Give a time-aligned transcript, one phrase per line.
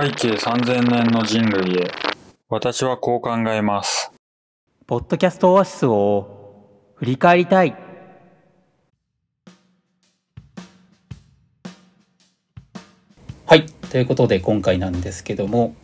[0.00, 1.90] 背景3000年の人類へ
[2.48, 4.12] 私はこう考えます
[4.86, 7.76] ポッドキャストオアシスを振り返りたい
[13.46, 13.66] はい。
[13.90, 15.74] ということで今回なんですけども、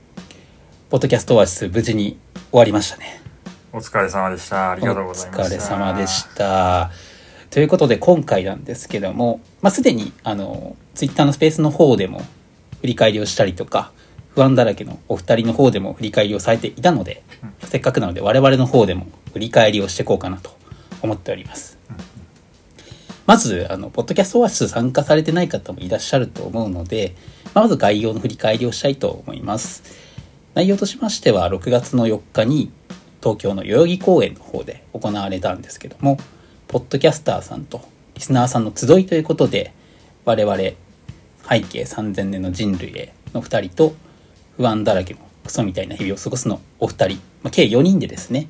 [0.90, 2.16] ポッドキャストオアシス無事に
[2.52, 3.20] 終わりましたね。
[3.72, 6.92] お疲れ様でしたありがとうございましたお疲れ様でした。
[7.50, 12.22] ということで今回なんですけども、まあ、すでにあの、ツイッターのスペースの方でも
[12.80, 13.90] 振り返りをしたりとか、
[14.34, 17.22] 不安だらけのお二人の方でも振り返りをされていたので、
[17.68, 20.50] せっかくなので我々の方でも振り返りをしていこうかなと
[21.02, 21.78] 思っております。
[23.26, 27.14] まず、あの、ポッドキャストオアシス参加されてない方もいらっしゃると思うので、
[27.54, 29.82] まあまず概要の振り返りをしたいと思います。
[30.54, 32.70] 内容としましては、6月の4日に
[33.22, 36.18] 東京の代々木公園の方で行われたんですけども、
[36.68, 37.80] ポッドキャスターさんと
[38.14, 39.72] リスナーさんの集いということで、
[40.24, 40.76] 我々、背
[41.60, 43.94] 景3000年の人類への2人と、
[44.56, 48.48] 不安だらけのクソみたいな日々を過ごすのお二人、ま、計4人でですね、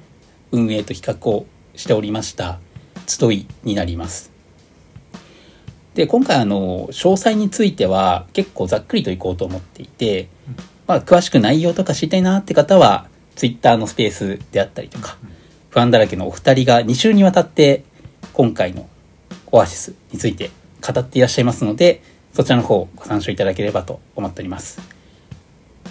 [0.53, 2.61] 運営と企画をしておりました
[3.07, 4.31] 集いになります。
[5.95, 10.29] で、今回あの、詳細については結構ざっくりといこうと思っていて、
[10.87, 15.17] まあ、詳しく内容とか知りたいなって方は、ツイッターのスペースであったりとか、
[15.71, 17.85] 不安だらけのお二人が2週にわたって、
[18.33, 18.89] 今回の
[19.51, 22.03] オアシスについて語っていらっしゃいますので、
[22.33, 24.94] そちらの方ご参照いただければと思っております。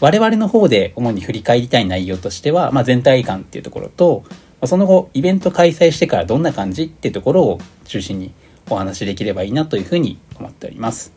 [0.04, 4.34] 我々の方で主に振り返りたい内容としては、まあ、全体感っていうところと、ま
[4.66, 8.34] あその後イベント開催してからどんな感じっていうところを中心に
[8.70, 11.14] お話しできればいいなというふうに思っております。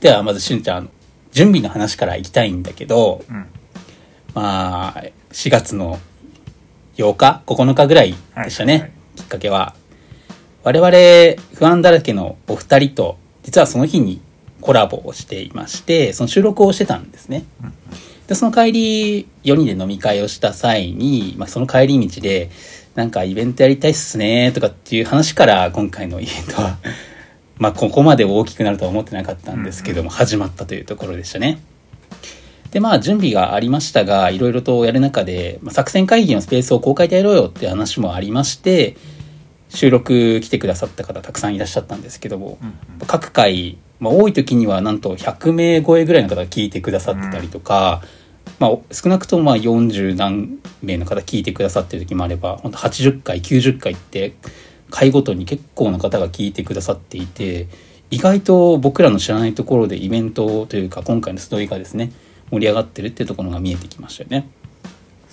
[0.00, 0.90] ではまずしゅんちゃん、
[1.30, 3.46] 準備の話からいきたいんだけど、うん
[4.34, 6.00] まあ、4月の
[6.96, 9.76] 8日 ?9 日ぐらいでしたね、はいはいきっかけは。
[10.64, 14.20] 我々、不安だらけのお二人と、実はその日に
[14.66, 17.44] コラボをしていまして、その収録をしてたんですね。
[18.26, 22.50] で、その帰り、4人で飲み会をした際に、まあ、その帰り道で、
[22.96, 26.78] なんかイベントやりたいっすね、とかっていう話から、今回のイベントは、
[27.58, 31.60] まあ、ここまで大きくなるとは思ってなかったんですけども、始まったというところでしたね。
[32.72, 38.96] で、まあ、準備がありましたが、いろいろとやる中で、まあ、作戦会議のスペースを公開でやろうよっていう話もありまして、
[39.68, 42.58] 収録来てくださった方たくさんいらっしゃったんですけども、
[43.06, 48.02] 各回、まあ、多い時にはなんと100名超えぐらいの方が聞いてくださってたりとか、
[48.58, 54.34] まあ、少なくともまあ40何名の方聞いてくださってる時もあれば、本当80回、90回って、
[54.90, 57.68] 回ごとに結構な方が聞いてくださっていて、
[58.10, 62.12] 意外と僕らの知らないところでイベントというか、今回のストーリーがですね、
[62.50, 64.48] 盛り上がってるっていうところが見えてきましたよね。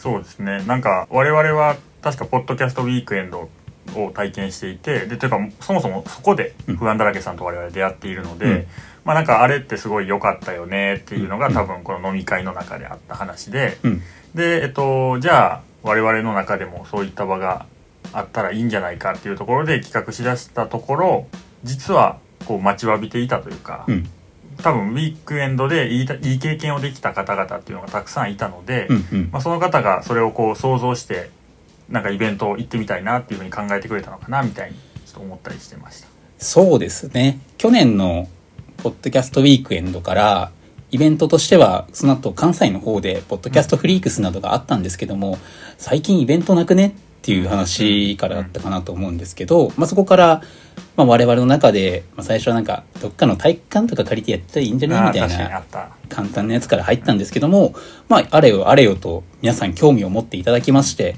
[0.03, 3.47] そうですねなんか我々は確かポッドキャストウィークエンド
[3.95, 8.67] を体験していてでというかそもそもそこで不安だらけさんと我々出会っているので、うん
[9.05, 14.01] まあなんかあれってすごい良かったよねっていうのが多分この飲み会の中であった話で、うん。
[14.33, 17.65] でえっとじゃあ我々の中でもそういった場が
[18.13, 21.27] あったらいいんじゃないかっていうところで企画しだしたところ
[21.63, 24.09] 実はこう待ちわびていたというか、うん。
[24.61, 29.05] 多分ウィークエンドでいいたいい経験をできた方々っていうのがたくさんいたので、うん。
[29.11, 29.29] うん。
[29.31, 31.29] まあ、その方がそれをこう想像して
[31.89, 36.07] なんかイベントを行ってみたいなっていうふうに考えてくれたのかなみたいにちょっと思ったりしてました。
[36.37, 37.39] そうですね。
[37.57, 38.27] 去年の
[38.77, 40.51] ポッドキャストウィークエンドから、
[40.91, 45.39] イベントとしては、その後関西の方で、ポッドキャストフリークスなどがあったんですけども、
[45.77, 46.91] 最近イベントなくねっ
[47.23, 50.41] ていう話からだったかなと思うんですけど、まあ、そこから、
[50.95, 55.63] まあ、我々の中で、まあ、最初はなんか、どっかの体育館とか借りてやったらいいんじゃねみたいな
[56.09, 57.73] 簡単なやつから入ったんですけども、
[58.09, 61.15] まあ、あれよあれよと皆さん興味を持っていただきまして、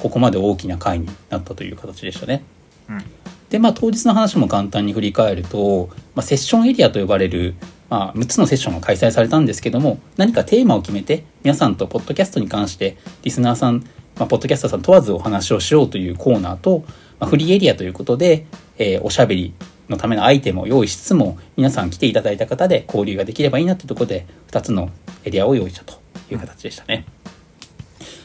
[0.00, 2.42] ここまで大きな回になったという形でしたね。
[2.88, 3.04] うん
[3.52, 7.54] で、まあ、当日の話も簡単に振り返ると、まあ、セッションエリアと呼ばれる、
[7.90, 13.84] まあ、6つのセッションが開催されたんですけども、何かテーマを決めて、皆さんとポッドキャストに関して、リスナーさん、
[14.16, 16.82] まあ、ポッドキャスターさん問わずお話をしようというコーナーと、
[17.20, 18.46] まあ、フリーエリアということで、
[18.78, 19.52] えーおしゃべり
[19.90, 24.88] のためのアイテムを用意しつつも、皆さん来ていただいた方で交流ができればいいなというところで、2つの
[25.24, 26.00] エリアを用意したと
[26.30, 27.04] いう形でしたね。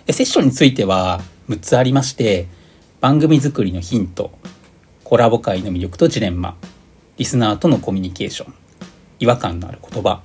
[0.06, 2.48] でセッションについては6つありまして、
[3.00, 4.32] 番組作りのヒント、
[5.04, 6.56] コラボ会の魅力とジレンマ、
[7.18, 8.54] リスナーとのコミュニケーション、
[9.20, 10.22] 違和感のある言葉、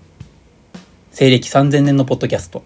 [1.11, 2.65] 西暦3000年のポッドキャスト、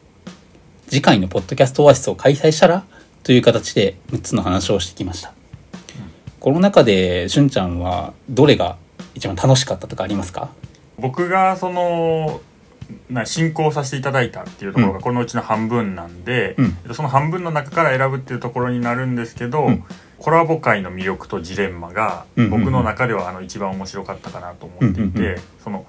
[0.88, 2.84] 次回のポッドキャストオアシスを開催したら
[3.22, 5.32] という形で6つの話をしてきました。
[6.40, 8.76] この中で、しゅんちゃんはどれが
[9.16, 10.50] 一番楽しかったとかありますか？
[10.98, 12.40] 僕がその
[13.10, 14.94] な進行させていただいたっていうところうん。
[14.94, 16.64] がこのうちの半分なんで、うん。
[16.66, 19.84] えっとその半分の中から選ぶっていうところになるんですけど、うん。
[20.18, 25.86] コラボ会の魅力とジレンマが僕の中ではあの一番面白かったかなと思っていて、うんうんうんその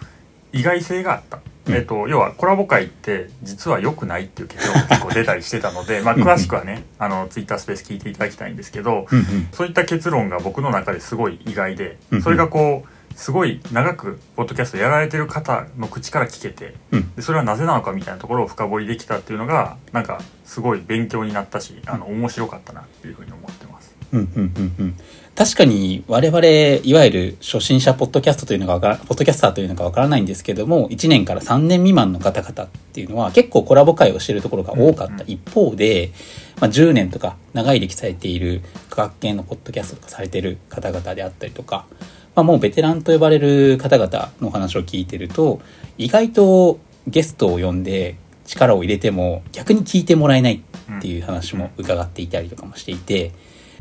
[0.54, 1.40] 意外性があった。
[1.68, 1.74] うん。
[1.74, 9.06] えっと、要はコラボ会って実は良くないっていう結論が 結構出たりしてたので、まあ、うん詳しくはねあのツイッタースペース聞いていただきたいんですけど、
[9.52, 17.16] そういった結論が僕の中ですごい意外でそれがこうすごい長くポッドキャストやられてる方の口から聞けてうん。
[17.16, 23.96] でそれはなぜなのかみたいなところを深掘りできたっていうのがなんかすごい勉強になったしあの面白かったなっていうふうに思ってます。
[24.14, 24.98] うんうんうんうん。
[25.36, 35.24] 確かに我々いわゆる初心者ポッドキャストというのがポッドキャスターというのかわからないんですけども1年から3年未満の方々っていうのは結構コラボ会をしているところが多かった。
[35.24, 36.12] 一方で、
[36.62, 38.62] まあ、10年とか長い歴されている
[38.92, 41.88] 科学系のポッドキャストとかされている方々であったりとか、
[42.38, 45.60] まあ、もうベテランと呼ばれる方々のお話を聞いてると
[45.98, 50.62] 意外とゲストを呼んで力を入れても逆に聞いてもらえない
[50.98, 53.32] っていう話も伺っていたりとかもしていて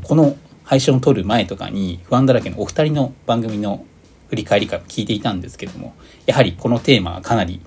[0.01, 3.85] この配信を撮る前とかに不安だらけのお二人の番組の
[4.29, 5.93] 振り返り会を聞いていたんですけども
[6.25, 7.61] やはりこのテーマはかなり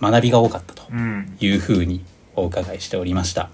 [0.00, 1.36] 学びが多かったとうん。
[1.40, 2.04] いうふうに
[2.36, 3.50] お伺いしておりました。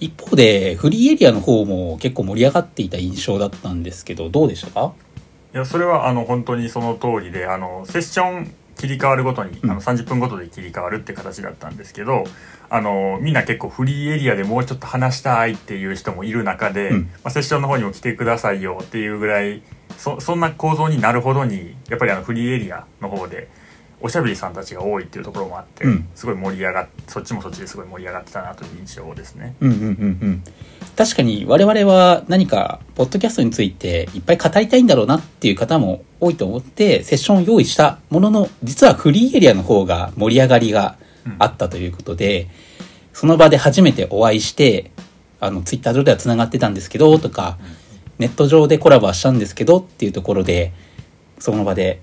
[0.00, 4.94] 一方でフリーエリアの方も結構盛り上がっていた印象だったんですけどどうでしたか？
[5.54, 9.70] いやそれはあの本当にその通りであのセッション切り替わるごとに、うん。
[9.70, 12.24] あの30分ごとで切り替わるって形だったんですけど
[12.70, 17.00] あのみんな結構フリーエリアでもうちょっと話したいっていう人もいる中で、うん。
[17.02, 19.62] まあ、セッションの方にも来てくださいよっていうぐらい
[19.98, 23.48] そそんな構造になるほどにやっぱりあのフリーエリアの方で
[24.02, 26.08] おしゃべりさんたちが多いっていうところもあって、うん。
[26.14, 29.54] すごい盛り上がっそっちもそっちですごい盛り上がってたなという印象ですね。
[29.60, 29.86] うんうんうんう
[30.26, 30.42] ん。
[30.96, 40.96] 確かに我々は何かポッドキャストについていっぱい語りたいんだろうなっていう方も多いと思ってセッションを用意したものの実はフリーエリアの方が盛り上がりが
[41.38, 42.48] あったということで、
[43.12, 44.90] その場で初めてお会いして
[45.40, 47.58] あのツイッター上ではつながってたんですけどとか
[48.18, 50.72] ネット上でコラボはしたんですけどっていうところで
[51.38, 52.00] その場で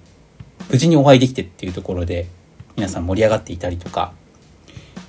[0.69, 2.27] 無事にお会いできてっていうところで
[2.75, 4.13] 皆さん盛り上がっていたりとか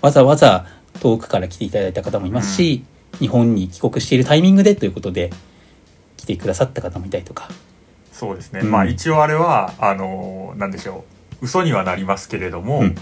[0.01, 0.67] わざわざ
[1.01, 2.85] 遠くから来ていただいた方もいますし、
[3.19, 5.31] 日本に帰国しているタイミングでということで
[6.17, 7.49] 来てくださった方もいたりとか。
[8.13, 8.71] そうですね、うん。
[8.71, 11.05] まあ一応あれはあのなんでしょ
[11.43, 11.45] う。
[11.47, 12.95] 嘘にはなりますけれども、うん。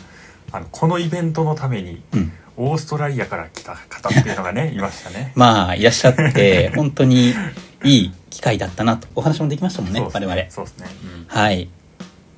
[0.52, 2.32] あのこのイベントのためにうん。
[2.60, 5.32] オーストラリアから来た方っていうのがね いましたね。
[5.36, 7.32] まあいらっしゃって 本当に
[7.84, 9.06] いい機会だったなと。
[9.14, 10.50] お話もできましたもんねそうです我々。
[10.50, 11.26] そうですね、うん。
[11.28, 11.68] はい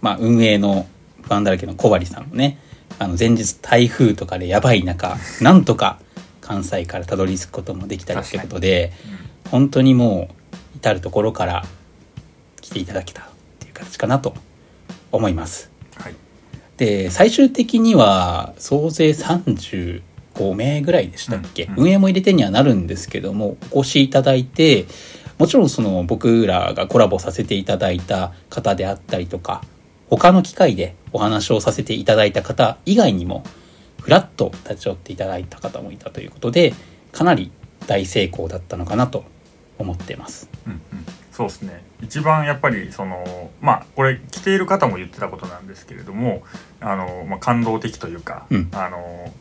[0.01, 0.87] まあ運営の
[1.23, 2.59] 不安だらけの小針さんもね
[2.99, 6.01] あの前日台風とかでやばい中なんとか
[6.41, 8.93] 関西からたどり着くこともできたりってことで
[9.51, 10.29] 本当にも
[10.75, 11.65] う至る所から
[12.61, 13.25] 来ていただけたっ
[13.59, 14.35] ていう形かなと
[15.13, 15.71] 思います。
[15.97, 16.15] はい、
[16.77, 20.03] で最終的には総勢35
[20.55, 21.81] 名ぐらいでしたっけ、うんうん。
[21.81, 24.87] 運営も入れてにはなるんですけどもお越しいただいて
[25.39, 29.63] もちろんその僕らがコラボさせていただいた方であったりとか
[30.17, 33.45] 他の機会でお話をさせていただいた方以外にも
[34.01, 36.75] フラッと立ち寄っていただいた方もいたということで
[37.13, 37.53] かなり
[37.87, 39.25] 大成功だったのかなと
[39.79, 40.49] 思ってます。
[40.67, 40.81] うんうん、
[41.33, 41.83] そうですね。
[42.03, 46.43] 一番やっぱりそのまあこれ来ている方も言ってたことなんですけれども
[46.81, 48.69] あの、まあ、感動的というか、うん。
[48.73, 49.33] あの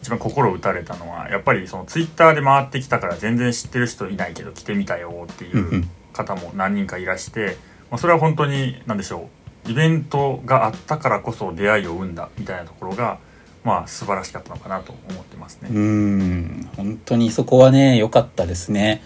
[0.00, 7.56] 一番心打たれたのはやっぱりそのツイッターで回ってきたから全然知ってる人いないけど来てみたよっていう方も何人かいらして、
[7.88, 13.18] まあ、それは本当に何でしょうイベントがあったからこそ出会いを生んだみたいなところが
[13.64, 15.68] まあ素晴らしかったのかなと思ってますね。
[15.70, 16.70] うーん。
[16.76, 19.02] 本当にそこはね良かったですね。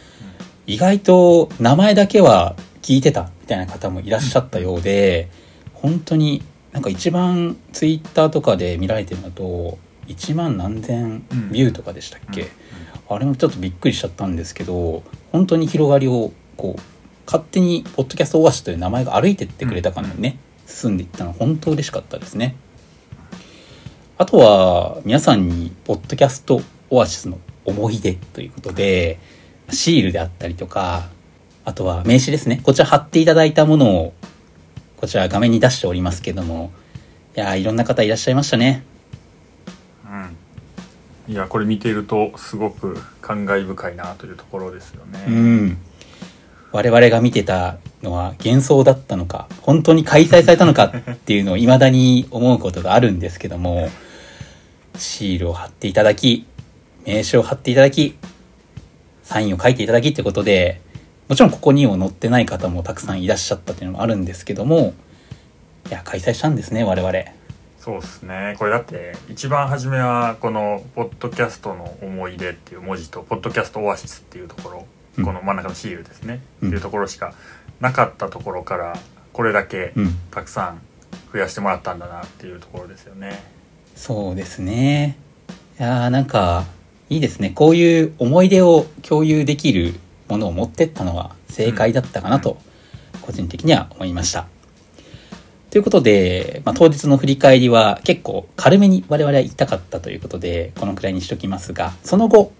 [0.66, 5.28] 意外と名前だけは聞いてたみたいな方もいらっしゃったようで
[5.74, 12.48] 本当になんか一番ツイッターとかで見られてるのと1万何千ビューとかでしたっけ、うん。
[13.08, 16.80] あれもちょっとびっくりしちゃったんですけど本当に広がりをこう
[17.26, 22.56] 勝手にポッドキャストオアシスという名前が歩いてってくれたかのようにね、進んでいったのは本当嬉しかったですね。
[24.18, 29.18] あとは皆さんにポッドキャストオアシスの思い出ということで
[29.70, 31.08] シールであったりとか
[31.64, 32.60] あとは名刺ですね。
[32.62, 34.14] こちら貼っていただいたものを
[34.96, 36.72] こちら画面に出しておりますけども
[37.36, 38.84] いやーいろんな方いらっしゃいましたね。
[41.28, 45.24] うん、いやこれ見ているとすごく感慨深いなというところですよね。
[45.28, 45.78] うん
[46.76, 53.88] 我々が見てたのは幻想だったのか本当に開催されたのかっていうのを 未だに思うことがあるんですけども
[54.98, 56.46] シールを貼っていただき
[57.06, 58.18] 名刺を貼っていただき
[59.22, 60.82] サインを書いていただきってことで
[61.28, 64.92] もちろんここにも載ってない方もたくさんいらっしゃったっていうのもあるんですけども
[65.88, 67.12] いや開催したんですね我々。
[67.78, 68.56] そうですね。
[68.58, 74.86] これだって一番初めはこの「ポッドキャストの思い出」っていう文字と「ポッドキャストオアシス」っていうところ、
[75.22, 76.68] この真ん中のシールですね、うん。
[76.68, 77.34] っていうところしか
[77.80, 78.98] なかったところから
[79.32, 80.14] これだけうん。
[80.30, 80.80] たくさん
[81.32, 83.42] 増やしてもらったんだなっていうところですよね。
[83.94, 85.18] そうですね。
[85.78, 86.64] いやーなんか、
[87.08, 87.50] いいですね。
[87.50, 89.94] こういう思い出を共有できる
[90.28, 92.58] ものを持ってったのは正解だったかなと、
[93.22, 94.46] 個人的には思いました。
[95.70, 102.52] ということで、まあ、当日の振り返りは結構軽めに我々は言いたかったということで、このくらいにしときますが、その後、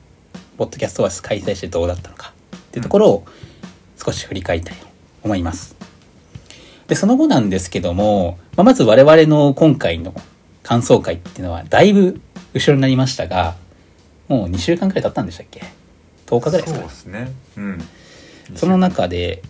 [0.59, 2.33] ポッドキャストは開催してどうだったのか
[2.77, 3.25] っていうところを
[3.97, 4.87] 少し振り返りたいと
[5.25, 5.77] 思います。
[6.89, 10.15] で、その後なんですけども、まあ、まず我々の今回の
[10.63, 12.21] 感想会っていうのはだいぶ
[12.53, 13.57] 後ろになりましたが、
[14.29, 15.63] もう2週間くらい経ったんでしたっけ
[16.27, 17.79] ?10 日ぐらいですかそうですねうん
[18.55, 19.43] その中で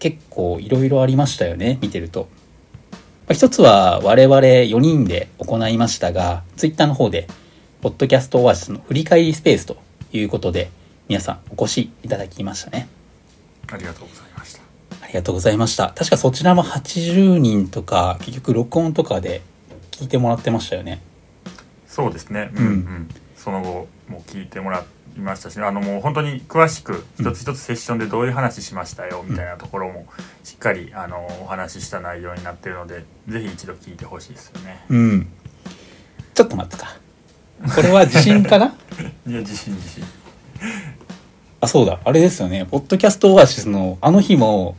[0.00, 2.22] 結構いろいろありましたよね、見てると。
[2.22, 7.28] まあ一つは我々4人で行いましたが、ツイッターの方で、
[7.82, 9.76] ポッドキャストオアシスの振り返りスペースと
[10.12, 10.70] いうことで、
[11.12, 12.88] 皆さんお越しいただきましたね。
[13.70, 14.62] ありがとうございました
[15.02, 15.92] ありがとうございました。
[15.94, 19.42] 確かそちらも80人とか、結局録音とかで
[19.90, 21.02] 聞いてもらってましたよね。
[21.86, 30.06] そうですね、ううんんうん、その後も聞いてもらいましたしあのもう本当に詳しく一つ一つセッションでどういう話しましたよみたいなところも
[30.44, 35.28] しっかりあのお話しした内容になっているのでぜひ一度聞いてほしいですよねうん。
[36.32, 36.96] ちょっと待ってか。
[37.76, 38.74] これは地震かな？
[39.28, 40.21] いや自信自信
[41.62, 42.00] あ、そうだ。
[42.04, 42.66] あれですよね。
[42.68, 44.74] ポッドキャストオアシスのあの日も、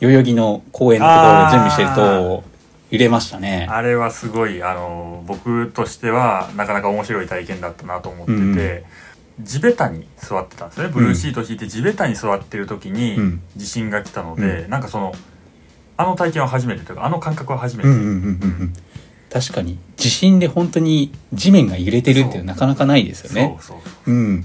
[0.00, 2.42] 代々木の公園のところで準備してると、
[2.90, 3.68] 揺れましたね。
[3.70, 8.82] あれはすごいあの僕としてはなかなか面白い体験だったなと思ってて、うん
[9.40, 15.14] 地べたに座ってたんですねブルーシート敷いて地べたに座ってる時にうん地震が来たので、うなんかその
[15.96, 18.16] あの体験は初めてというかあの感覚は初めて、うんうんうんうんう
[18.64, 18.72] ん。
[19.30, 23.56] 確かに、地震で本当に地面が揺れてるっていうそうなかなかないですよね。
[23.58, 24.44] そうそううん。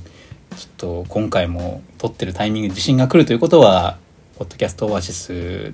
[0.58, 4.00] ちょっと今回も撮ってるタイミングで地震が来るということは、
[4.40, 5.72] ポッドキャストオアシス、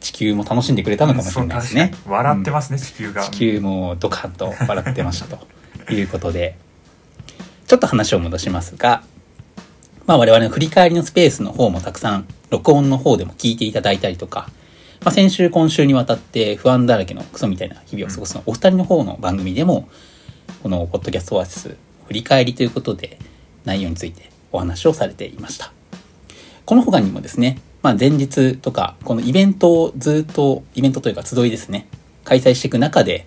[0.00, 1.94] 地球も楽しんでくれたのかもしれないですね。
[2.06, 3.22] 笑ってますね、地球が。
[3.22, 6.58] 地球もドカンと笑ってましたということで、
[7.66, 9.02] ちょっと話を戻しますが、
[10.04, 14.50] まあ我々の振り返りのスペースの方もたくさん録音の方でも聞いていただいたりとか、
[15.00, 19.88] まあ先週今週にわたって不安だらけのクソみたいな日々を過ごすのお二人の方の番組でも、
[20.62, 21.76] このポッドキャストオアシス
[22.06, 23.18] 振り返りということで
[23.66, 25.72] 内容についてお話をされていました。
[26.64, 31.86] この他にもですね、まあ前日とか、このイベントをずっと、イベントというか集いですね、
[32.24, 33.26] 開催していく中で、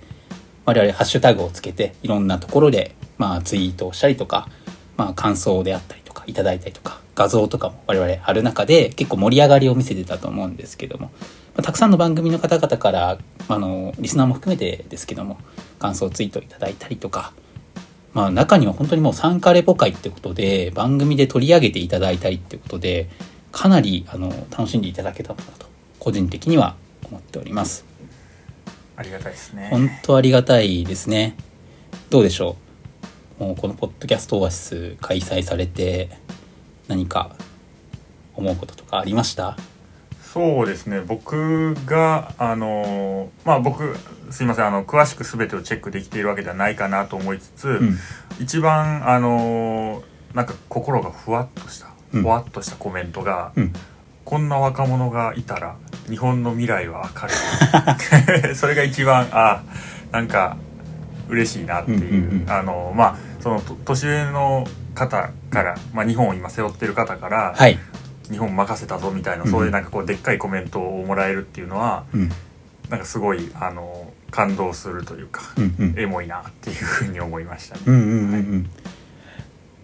[0.66, 4.50] 我々ハッシュタグをつけて、いろんなところで、まあツイートをしたりとか、
[4.98, 11.12] まあ感想であったりとか、いただいたりとか、画像とかも我々ある中で、結構盛り上がりを見せてたと思うんですけども、
[11.56, 13.18] ま、たくさんの番組の方々から、
[13.48, 15.38] あの、リスナーも含めてですけども、
[15.80, 17.34] 感想ツイートいただいたりとか、
[18.14, 23.10] まあ中には本当にもう参加レポ会ってことで番組で取り上げていただいたりってことで
[23.52, 25.68] かなりあの楽しんでいただけたのかなと
[26.00, 26.76] 個人的には
[27.06, 27.86] 思っております。
[28.96, 29.70] ありがたいですね。
[29.72, 31.36] 本当ありがたいですね。
[32.10, 32.58] どうでしょ
[33.40, 33.44] う？
[33.44, 36.10] もうこのポッドキャストオアシス開催されて
[36.88, 37.36] 何か
[38.36, 39.56] 思うこととかありました？
[40.34, 41.02] そうですね。
[41.02, 43.96] 僕があのまあ僕
[44.30, 44.68] すいません。
[44.68, 47.98] あの詳しく全てをチェックできているわけではないかなと思いつつ、うん。
[48.40, 50.04] 一番あの
[50.36, 52.22] なんか心がふわっとしたうん。
[52.22, 53.74] ふわっとしたコメントが、うん。
[54.24, 55.76] こんな若者がいたら
[56.08, 57.28] 日本の未来は明
[58.38, 58.54] るい。
[58.56, 59.64] それが一番あ
[60.12, 60.58] なんか
[61.28, 67.80] 嬉しいなっていう,、うんうんうんあのまあそのと年上の方から、まあ、日本を今背負ってる方から、はい、
[68.30, 69.52] 日本任せたぞみたいな、うん。
[69.52, 72.30] そういうなんかこうでっかいコメントをもらえるっていうのはうん。
[72.90, 76.00] なんかすごいあの感動するというか、うんうん。
[76.00, 77.82] エモいなっていうふうに思いましたね。
[77.86, 78.70] うんうんうんうん。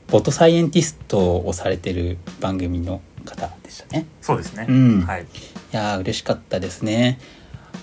[0.08, 4.06] ボットサイエンティストをされてる番組の方でしたね。
[4.22, 5.02] そうですね、うん。
[5.02, 5.24] はい。
[5.24, 5.26] い
[5.72, 7.20] やー嬉しかったですね。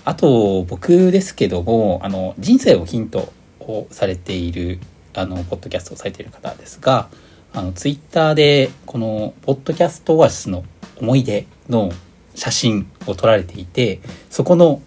[0.05, 4.79] あと僕ですけどもあの人生をヒントをされている
[5.13, 7.09] あのポッドキャストをされている方ですが
[7.53, 10.63] あのツイッターでこのポッドキャストオアシスの
[10.97, 11.91] 思い出の
[12.35, 14.81] 写真を撮られていてそこの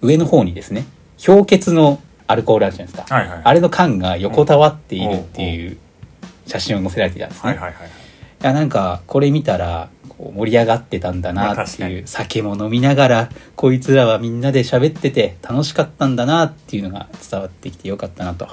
[0.00, 0.84] 上の方にですね
[1.24, 5.78] 氷結のアルコールあるじゃないですか、はいはいあれの缶が横たわっているっていう
[6.46, 7.50] 写真を載せられていたんですね。
[7.50, 8.44] はいはいはいい。
[8.44, 18.48] やなんかこれ見たら盛り上がってたんだなっていう酒も飲みながらこいつらはみんなで喋ってて楽しかったんだなっていうのが伝わってきてよかったなと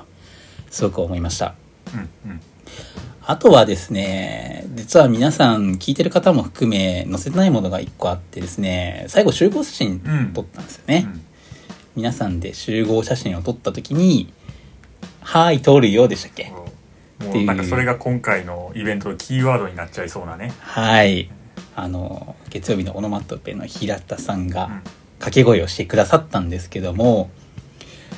[0.70, 1.56] すごく思いました。
[1.94, 2.42] うんうん
[3.30, 11.22] あとはですね実は皆さん聞いてる方も含め載せてないものが一個あってですね最後集合写真うん撮ったんですよね、うん。
[11.96, 14.34] 皆さんで集合写真を撮った時に
[15.22, 16.50] 「はい撮るよ」でしたっけ？
[16.50, 16.66] も
[17.24, 17.44] っていう。
[17.44, 20.52] うなんかそれが今回のイベントのキーワードになっちゃいそうなね。
[20.62, 21.30] はい。
[21.76, 24.70] あの、月曜日のオノマトペの平田さんが、うん。
[25.20, 27.30] 掛け声をしてくださったんですけども、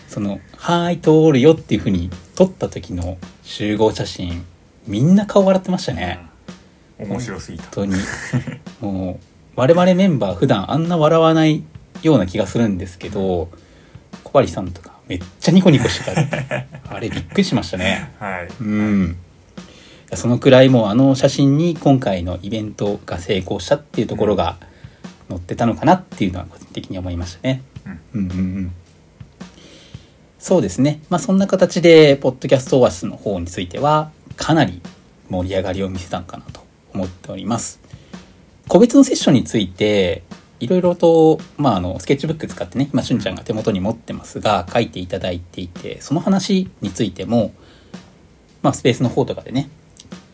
[0.08, 4.46] その、はーい、通るよっていう風に撮った時の集合写真、
[4.88, 6.20] みんな顔笑ってましたね。
[6.98, 7.96] 面白すぎた本当に。
[8.82, 9.20] もう、
[9.56, 11.64] 我々メンバー普段あんな笑わない
[12.04, 13.50] ような気がするんですけど、
[14.24, 16.16] 小針さんとかめっちゃニコニコしてた。
[16.96, 18.12] あれびっくりしましたね。
[18.20, 19.18] はいうん。
[20.14, 24.58] そのくらいもうあの写真に今回のイベントが成功したっていうところが
[25.30, 27.62] 載ってたのかなっていうのは個人的に思いましたね。
[27.86, 28.72] うんうんうんうん。
[30.40, 31.02] そうですね。
[31.10, 34.12] まあそんな形で、ポッドキャストオアシスの方については、
[34.42, 34.82] かなり
[35.30, 36.62] 盛り上がりを見せたのかなと
[36.94, 37.80] 思っております。
[38.68, 40.24] 個別のセッションについて、
[40.60, 47.54] いろいろと、まあ、あの、スケッチブック使ってね、今、しゅんちゃんが手元に持ってますが、書いていただいていて、その話についても、
[48.64, 49.70] まあ、スペースの方とかでね、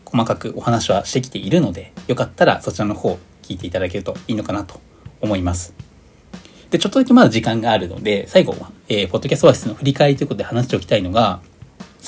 [0.06, 4.80] 細かくお話はしてきているので、よかったらそちらの方聞いていただけるといいのかなと
[5.20, 5.74] 思います。
[6.70, 11.40] で、ちょっとだけまだ時間があるので、最後は、えー、ポッドキャストオアシスの振り返りということで話しておきたいのが、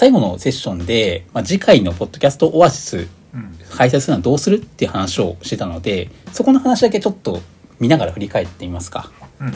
[0.00, 3.54] 最後のセッションで、まあ、次回のポッドキャストオアシスうん。
[3.76, 7.42] 開催するのはどうするっていう話をしてたので、そこの話だけちょっと
[7.80, 9.12] 見ながら振り返ってみますか。
[9.38, 9.54] うんうん。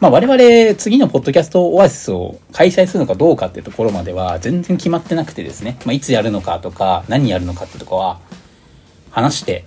[0.00, 8.20] まあ我々次のポッドキャストオアシスを開催するのかどうかっていうところまでは全然決まってなくてですね、まあ、いつやるのかとか何やるのかってとこは
[9.10, 9.64] 話して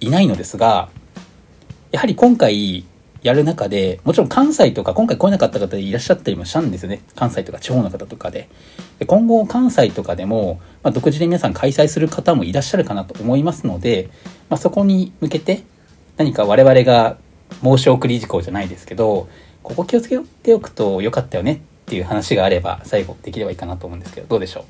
[0.00, 0.88] いないのですが、
[1.92, 2.86] やはり今回
[3.24, 7.00] やる中で、もちろん関西とか今回来れなかった方でいらっしゃったりもしたんですよね。
[7.16, 8.50] 関西とか地方の方とかで。
[8.98, 14.10] で今後関西とかでも、まあ、独自で皆さん開催する方もいらっしゃるかなと思いますので、
[14.50, 15.62] まあ、そこに向けて
[16.18, 17.16] 何か我々が
[17.62, 19.26] 申し送り事項じゃないですけど、
[19.62, 24.64] ここ気をつけておくとよかったよねっていう話があれば最後できればいいかなと思うんですけど、どうでしょう？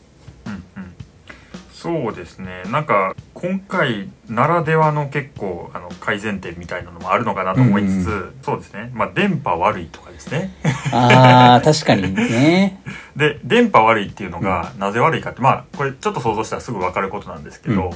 [1.85, 2.62] そうですね。
[2.71, 8.91] なんか今回ならではの結構あの改善点みたいなのもあるのかなと思いつつ、うんそうですね。
[8.95, 10.55] まあ電波悪いとかですね。
[10.64, 12.81] うああ、確かにね。
[13.16, 17.90] で電波悪いっていうのがなぜ悪いかってまあこれちょっと想像したらすぐ分かることなんですけど、うん。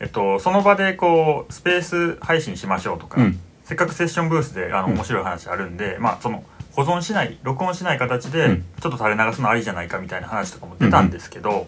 [0.00, 3.38] えっと、その場でこうスペース配信しましょうとか、うん。
[3.64, 4.94] せっかくセッションブースであのうん。
[4.94, 8.64] 面白い話あるんで、まあその保存しない録音しない形でうん。
[8.80, 11.66] ちょっと垂れ流すのありじゃないかみたいな話とかも出たんですけど、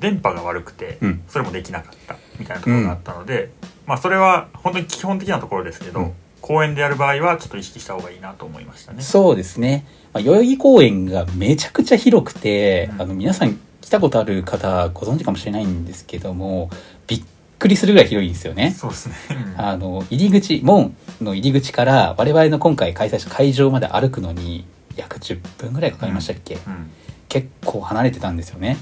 [0.00, 3.50] 電波が悪くてうんそれもできなかったみたいなところがあったので、
[3.86, 9.02] まあそれは本当に基本的なところですけど、うん公演でやる場合はちょっと意識した方がいいなと思いましたね。
[9.02, 9.86] そうですね。
[10.12, 16.70] まあ、代々木公園がめちゃくちゃ広くて、うんあの、皆さん来たことある方ご存知かもしれないんですけども、
[17.06, 17.22] びっ
[17.58, 18.70] くりするぐらい広いんですよね。
[18.70, 19.14] そうですね。
[19.30, 24.64] うんあの、入り口、門の入り口から我々の今回開催した会場まで歩くのに
[24.96, 26.90] 約10分ぐらいかかりましたっけ、うん
[27.28, 28.76] 結構離れてたんですよね。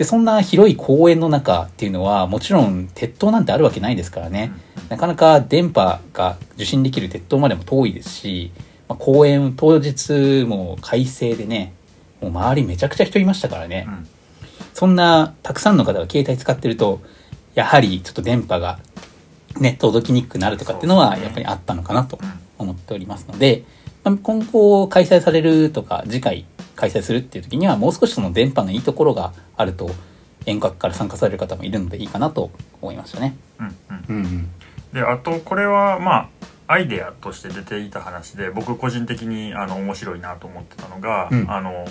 [0.00, 4.50] で、そんな広い公園の中っていうのは、もちろん鉄塔なんてあるわけないですからね。
[4.88, 8.50] なかなか電波が受信できる鉄塔までも遠いですし、
[8.88, 11.74] まあ、公演当日も快晴でね、
[12.22, 13.84] もう周りめちゃくちゃ人いましたからね。
[13.86, 14.08] うん
[14.72, 17.02] そんなたくさんの方が携帯使ってると、
[17.54, 18.78] やはりちょっと電波が
[19.58, 23.64] ね、届きにくくなるとかっていうのはやっぱりあったのかなとうん思っておりますので、
[24.02, 26.46] まあ今後開催されるとか、次回
[26.80, 29.90] 開催するっていう時にはもう少しその電波のいいところがあると、
[30.46, 33.36] 遠隔から参加される方もいるのでいいかなと思いましたね。
[33.58, 34.50] うんうんうんうん。
[34.92, 36.30] であとこれはま
[36.66, 41.86] あアイデアとして出ていた話で僕個人的にあの面白いなと思ってたのが、うんあの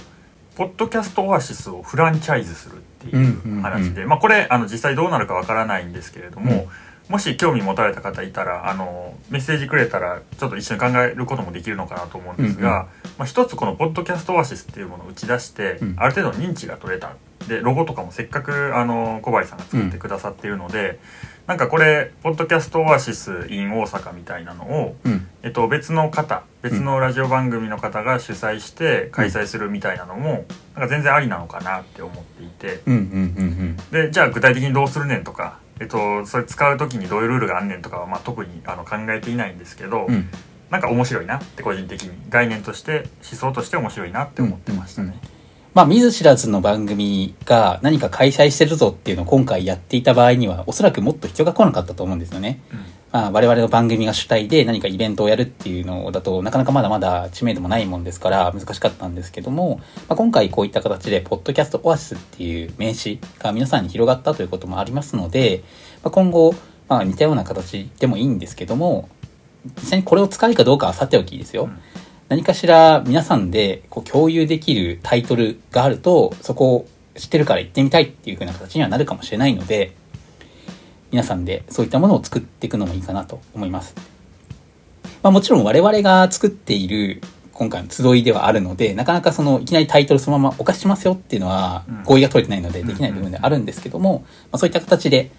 [0.56, 6.68] ポッドキャストオアシスをフランチャイズするっていう話で、うんまあこれあの実際どうなるかわからないんですけれども、
[7.10, 12.86] もし興味持たれた方いたらあのメッセージくれたらちょっと一緒に考えることもできるのかなと思うんですが、うんうん。
[13.18, 15.96] まあ、一つこのポッドキャストオアシスっていうものを打ち出して、うん。
[15.98, 17.16] ある程度認知が取れた。
[17.48, 21.00] でロゴとかもせっかくあの小林さんが作ってくださっているので、
[21.48, 25.28] なんかこれポッドキャストオアシス in 大阪みたいなのを、うん。
[25.42, 30.46] えっと、別の方別のラジオ番組の方が主催して開催するみたいなのも、
[30.76, 32.82] なんか全然ありなのかなって思っていて。
[32.86, 33.78] うんうんうん。
[33.92, 40.14] でじゃあ具体的にどうするねんとか、えっと、それ使う時にどういうルールがあんねんとかは、まあ、特にあの考えていないんですけど、うん。
[40.14, 40.30] うん。
[40.70, 45.20] なんか面白いなって個人的に概念として思想として面白いなって思ってましたね。
[45.74, 52.60] まあ、見ず知らずの番組が何か開催してるぞっていうのを今回やっていた場合には、おそらくもっと人が来なかったと思うんですよね。
[53.12, 65.64] まあ、我々の番組が主体で何かイベントをやるっていうのだとなかなかまだまだ知名度もないもんですから難しかったんですけども、まあ、今回こういった形でポッドキャストオアシスっていう名詞が皆さんに広がったということもありますので、
[66.04, 66.54] まあ、今後、
[66.88, 69.10] まあ、似たような形でもいいんですけども
[69.78, 71.80] 実際にこれを使うかどうかはさておきですよ、うん。
[72.30, 79.94] 何かしら皆さんでこう共有できるタイトルがあるとそこを知ってるから行ってみたいっていう風な形にはなるかもしれないので
[81.12, 83.96] 皆さんでそういったものを作っていくのもいいかなと思います。
[85.24, 87.22] まあもちろん我々が作っている
[87.54, 95.32] 今回の集いではあるので、なかなかそのいきなりタイトルそのままお貸ししますよっていうのはうん合意が取れてないのでできない部分であるんですけども、まあそういった形で、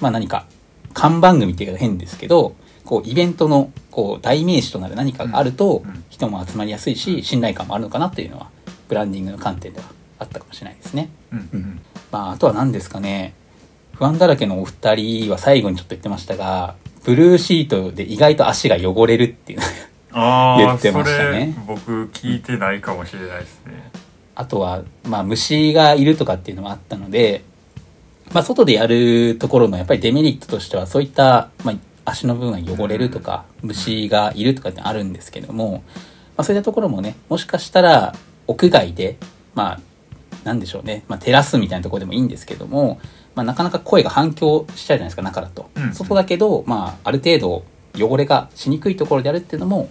[0.00, 0.46] まあ何か、
[0.94, 8.50] 看番組っていうか変ですけど、こうイベントのこう代名詞となる何かがあると人も集まりやすいし、信頼感もあるのかなっていうのは、
[8.88, 9.86] ブランディングの観点では
[10.18, 11.10] あったかもしれないですね。
[11.32, 13.34] うんうんまあ、あとは何ですかね。
[13.98, 19.58] 不安だらけのお二人は最後にちょっと言ってましたが、ブルーシートで意外と足が汚れるっていう。
[20.10, 23.90] 言ってましたそねれ僕聞いてないかもしれないですね。
[24.36, 27.42] あとは、まあ、虫がいるとかっていうのもあったので、
[28.32, 35.82] まあ、外でやるところのやっぱりデメリットとしては、そういった、まあ、足の部分が汚れるとか、虫がいるとかってあるんですけども、
[36.36, 38.14] まあ、そういったところもね、もしかしたら、
[38.46, 39.16] 屋外で、
[39.56, 39.80] まあ、
[40.44, 43.00] なんでしょうね、まあ、テラスみたいなところでもいいんですけども、
[43.38, 45.70] まあ、なかなか声が反響しちゃうじゃないですか、中だと。
[45.76, 47.64] うん外だけど、まあ、ある程度、
[47.96, 49.88] 汚れがしにくいところでやるっていうのも、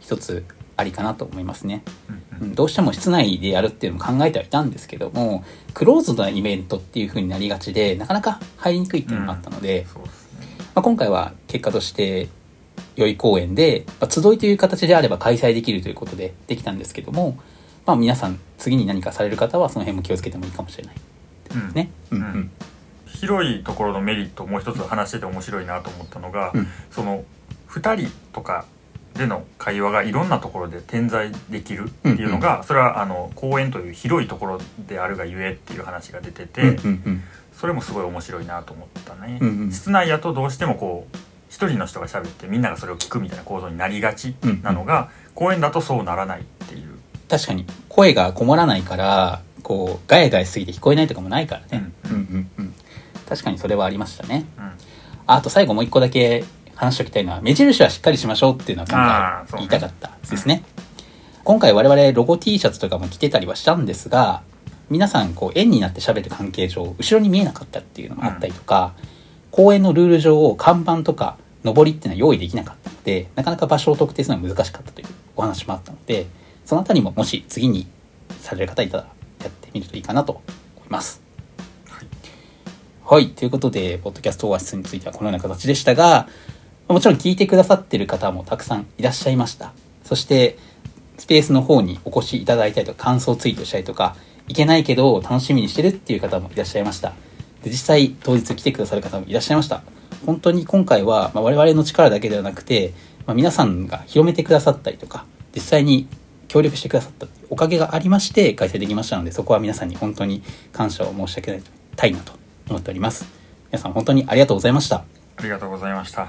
[0.00, 0.44] 一つ
[0.76, 1.82] ありかなと思いますね。
[2.08, 12.28] うんうんどうしても室内でやるっていうのも考えてはいたんですけども、クローズドなイベントっていう風になりがちで、なかなか入りにくいっていうのもあったので、そうですねまあ、今回は結果として、
[12.96, 17.36] 良い公演で、まあ、集いという形であれば開催できるということでできたんですけども、
[17.86, 20.94] まあ皆さん次に何かされる方はその辺も気をつけてもいいかもしれない
[21.54, 21.90] うんね。
[22.10, 22.50] うんううんん。
[23.24, 26.66] 広いところのメリットをもう一つ話してて面白いなと思ったのが、うん。
[26.90, 27.24] その
[27.70, 28.66] 2人とか
[29.14, 37.22] での会話がいろんなところで点在できるっていうのが、それはあの公園という広いところであるがゆえっていう話が出てて、うんうんうん。
[37.52, 39.72] それもすごい面白いなと思ったね、うんうん。
[39.72, 41.16] 室内やとどうしてもこう
[41.48, 51.92] 一人の人が喋ってみんながそれを聞くみたいな構造になりがちなのが、公園だとそうならないっていう、確かに声がこもらないから、こう、ガヤガヤしすぎて聞こえないとかもないからね。
[52.06, 52.16] うんうん。
[52.16, 52.53] うんうん。
[53.28, 54.46] 確かにそれはありましたね。
[54.58, 54.70] うん
[55.26, 60.62] あと最後もう一個だけ話しておきたいのは、目印はしっかりしましょうっていうのは今回言いたかったですね。
[61.44, 64.42] 今回我々ロゴ T シャツとかも着てたりはしたんですが、
[64.90, 68.94] 皆さんこう円になって喋る関係上、後ろに見えなかったっていうのもあったりとか、
[69.50, 75.06] 公園のルール上、看板とか上りっていうのは用意できなかったので、なかなか場所を特定するのは難しかったという
[75.36, 76.26] お話もあったので、
[76.66, 77.86] そのあたりももし次に
[78.40, 79.04] される方いたら
[79.40, 80.32] やってみるといいかなと
[80.76, 81.23] 思います。
[83.06, 83.28] はい。
[83.32, 86.26] ということで、ポッドキャストオアシスについてはこのような形でしたが、
[86.88, 89.72] もちろん聞いてくださってる方もたくさんいらっしゃいました。
[90.04, 90.56] そして、
[91.18, 94.16] スペースの方にお越しいただいたりとか、感想ツイートしたりとか、
[94.48, 97.12] いけないけど楽しみにしてるっていう方もいらっしゃいました。
[97.62, 99.82] で実際、当日来てくださる方もいらっしゃいました。
[100.24, 102.94] 本当に今回は、ま、我々の力だけではなくて、
[103.26, 106.08] まあ、皆さんが広めてくださったりとか、実際に
[106.48, 111.62] 協力してくださったおかげがありまして開催できましたので、そこは皆さんに本当に感謝を申し上げ
[111.96, 113.26] たいなと思っております。
[113.70, 115.04] 皆さん本当にありがとうございました。
[115.36, 116.28] ありがとうございました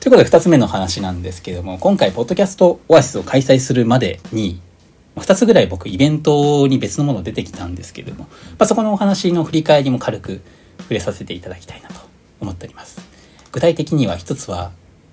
[0.00, 4.60] ということで二つ目の話なんですけども、今回ポッドキャストオアシスを開催するまでに、
[5.18, 8.28] 二つぐらい僕イベントに別のもの出てきたんですけども、ま
[8.60, 10.40] あ、そこのお話の振り返りも軽く
[10.78, 12.00] 触れさせていただきたいなと
[12.40, 13.00] 思っております。
[13.50, 14.70] 具体的には一つは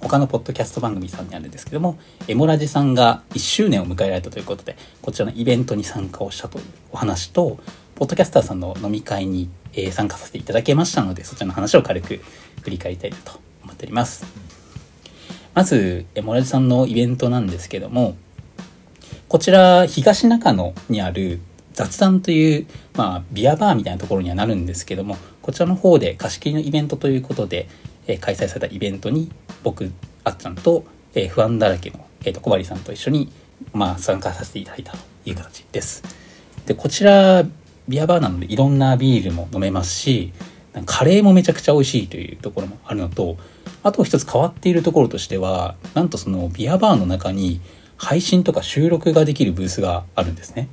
[0.08, 7.58] 他のポッドキャスト番組さんにあるんですけども、エモラジさんが1周年を迎えられたということで、こちらのイベントに参加をしたというお話と、
[7.96, 12.22] ポッドキャスターさんの飲み会に、え参加させていただけましたので、そちらの話を軽く
[12.62, 14.28] 振り返りたいなと思っております。
[15.56, 18.16] まず、エモラジさんのイベントなんですけども、
[19.28, 21.40] こちら、東中野にある
[21.74, 27.68] 雑談という、まあ、ビアバーみたいなところにはなるんですけども、こちらの方で貸し切りのイベントということで、
[28.08, 29.32] え開催されたイベントに、
[29.64, 29.92] 僕、
[30.24, 33.32] あっちゃんと、え不安だらけの、えーと、小針さんと一緒に、
[33.74, 36.04] まあ、参加させていただいたという形です。
[36.66, 37.46] で、こちら、
[37.88, 40.34] ビアバーなのでいろんなビールも飲めますし、
[40.86, 43.38] カレーもめちゃくちゃ美味しいというところもあるのと、
[43.84, 47.62] あと一つ変わっているところとしては、なんとそのビアバーの中に
[47.98, 50.68] 配信とか収録ができるブースがあるんですね。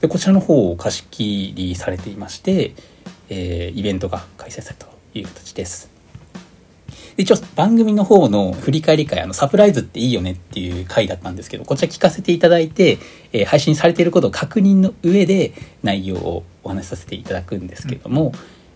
[0.00, 2.74] で、こちらの方を貸し切りされていまして、
[3.30, 5.93] えーイベントが開催されたという形です。
[7.16, 12.98] で一応番組の方の振り返り会、あの、サプライズっていいよねっていう回だったんですけど、こちら聞かせていただいて、
[13.32, 18.32] えー配信されていることを確認の上で内容をお話しさせていただくんですけども、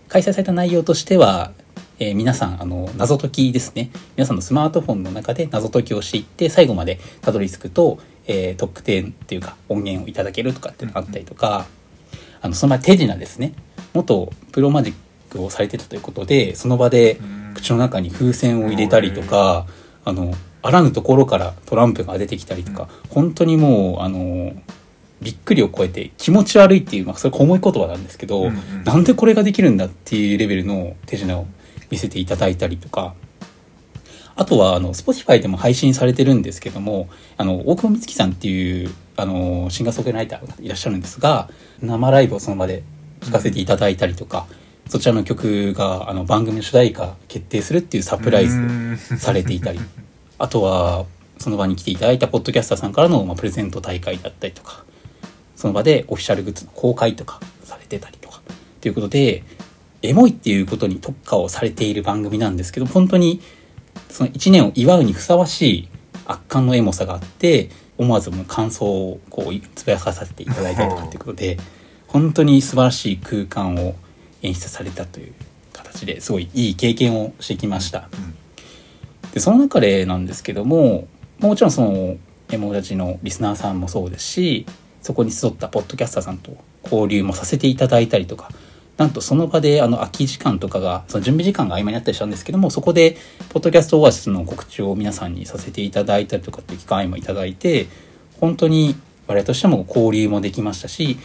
[0.07, 1.51] 開催された内容としては、
[1.99, 3.91] えー皆さん、あの、謎解きですね。
[4.15, 11.65] 皆さんのスマートフォンの中で謎解きをしていって、最後までたどり着くと、えー特典っていうか音源をいただけるとかっていうのがあったりとか、
[12.41, 13.53] あの、その前手品ですね。
[13.93, 14.93] 元プロマジッ
[15.29, 17.19] クをされてたということで、その場で
[17.53, 19.65] 口の中に風船を入れたりとか、
[20.05, 24.53] あの、あらぬところからトランプが出てきたりとか、本当にもう、あの、
[25.21, 28.83] びっくりを超えて気持ち悪いっていう、まあ、それ重い言葉なんですけど、うんうん。
[28.83, 31.45] なんでこれができるんだっていうレベルの手品を
[31.89, 33.13] 見せていただいたりとか、
[34.35, 41.49] あとは、あの、Spotify でも配信されてるんですけども、あの、大久保美月さんっていう、あの、シンガーソングライターがいらっしゃるんですが、
[41.81, 42.83] 生ライブをその場で
[43.19, 44.47] 聴かせていただいたりとか、
[44.89, 48.97] そちらの曲が、あの、番組の主題歌決定するっていうサプライズうん。
[48.97, 49.79] されていたり、
[50.39, 51.05] あとは、
[51.37, 54.83] その場に来ていただいたポッドキャスターさんからの、まあ、プレゼント大会だったりとか、
[55.55, 58.41] その場でオフィシャルグッズの公開とかされてたりとか、
[58.81, 59.43] ということで、
[60.01, 63.41] エモいっていうことに特化をされている番組なんですけど、本当に
[64.09, 65.89] その1年を祝うにふさわしい
[66.25, 71.57] 圧巻のエモさがあって、思わずもう感想をこうつぶやかさせていただいたりとかっていうことで、
[72.07, 73.95] 本当に素晴らしい空間を
[74.41, 75.33] 演出されたという
[75.73, 78.09] 形ですごいいい経験をしてきました。
[79.33, 81.07] でその中でなんですけども
[81.39, 82.17] もちろんその
[82.51, 84.65] エモラジのリスナーさんもそうですし
[85.01, 88.49] そこに集ったポッドキャスターさんと交流もさせていただいたりとか
[88.97, 93.15] なんとその場であの空き時間とかがその準備時間が合間にあったりしたんですけどもそこで
[93.49, 97.87] ポッドキャストオアシスの告知を皆さんにさせていただいたりとかっていう機会もいただいて
[98.41, 98.95] 本当に
[99.27, 101.17] 我々としても交流もできましたし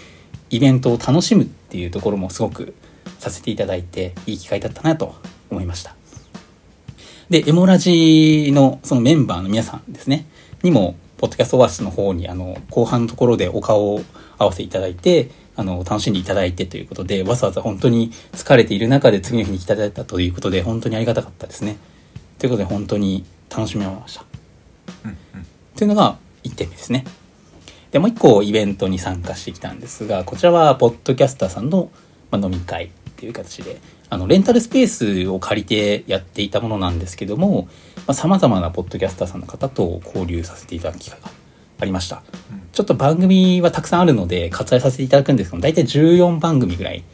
[0.50, 2.74] イベントを楽しむっていうところもすごく
[3.18, 5.14] させていただいていい機会だったなと
[5.50, 5.94] 思いました。
[7.30, 10.26] で、エモラジのそのメンバーの皆さんですね、
[10.62, 14.02] にも、ポッドキャストオアシスの方に、あの、後半のところでお顔を
[14.36, 21.76] 合わせていただいて、あの、楽しんでいただいてということで、わざわざ本当に疲れている中で次の日に来ていただいたということで、本当にありがたかったですね。
[22.38, 24.24] ということで、本当に楽しめました。
[25.04, 27.04] うんうんというのが1点目ですね。
[27.90, 31.90] で、もう1個イベントに参加してきたんですが、こちらは、ポッドキャスターさんの、
[32.34, 34.86] まあ、飲み会っていう形で、あの、レンタルスペー
[35.24, 41.28] スを借りてやっていたものなんですけども、まあ、様々なポッドキャスターさんの方と交流させていただく機会が
[41.80, 42.22] ありました。
[42.72, 47.04] ちょっと番組はたくさんあるので割愛させていただくんですけども、大体14番組ぐらい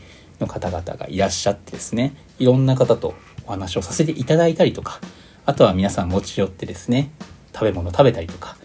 [0.41, 3.15] の方々がいらっしゃってですね、いろんな方と
[3.47, 5.01] お話をさせていただいたりとか、
[5.45, 7.11] あとは皆さん持ち寄ってですね、
[7.53, 8.57] 食べ物食べたりとか、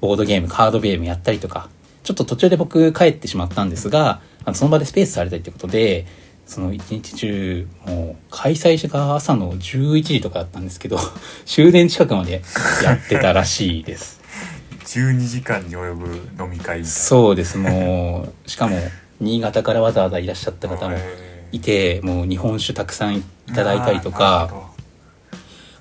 [0.00, 1.68] ボードゲーム、カードゲームやったりとか、
[2.06, 6.06] ちょっと途中で僕帰ってしまったんですが、あのその場でスペースされたいうことで、
[6.46, 11.00] その一日中、もう開催者が朝の11時とかだったんですけど、
[11.46, 12.42] 終電近くまで
[12.84, 14.20] やってたらしいです。
[14.86, 16.06] 12時間に及ぶ
[16.40, 18.78] 飲み会そうです、もう、しかも、
[19.20, 24.48] 新潟からわざわざいらっしゃった方もへいて、もう日本酒たくさんいーただいたりとか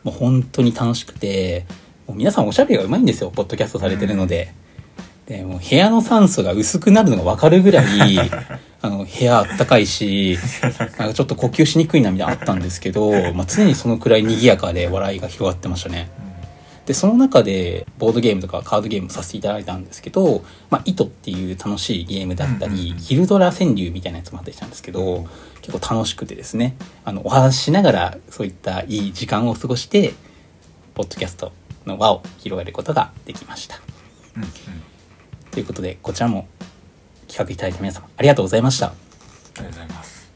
[0.04, 1.68] もう本当に楽しくて、
[2.08, 4.65] もう皆さんおしゃべりがうまいんですよ、ポッドキャストされてるので。
[5.26, 8.20] で、もう部屋の酸素が薄くなるのがわかるぐらい、
[8.82, 10.38] あの、部屋あったかいし、
[10.98, 16.10] なんかちょっと呼吸しにくいなみたいなのあったんですけど、まあ常にそのくらい賑やかで笑いが広がってましたね。
[16.86, 25.26] で、その中で、ボードゲームとかカードゲームさせていただいたんですけど、まあ、糸っていう楽しいゲームだったり、うんうんうんヒルドラ川柳みたいなやつもあったりしたんですけど、
[25.62, 30.14] 結構楽しくてですね、あの、お話ししながら、そういったいい時間を過ごして、
[30.94, 31.52] ポッドキャスト
[31.88, 33.80] の輪を広げることができました。
[34.38, 34.50] うんうん
[35.56, 36.50] ということで、こちらも
[37.30, 38.88] 企画いただいた皆様、ありがとうございました。
[38.88, 40.30] ありがとうございます